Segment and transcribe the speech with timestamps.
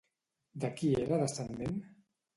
[0.63, 1.81] De qui era descendent?